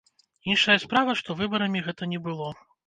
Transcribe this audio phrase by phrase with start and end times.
[0.53, 2.55] Іншая справа, што выбарамі гэта не было.